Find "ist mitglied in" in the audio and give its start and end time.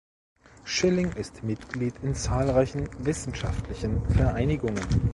1.13-2.15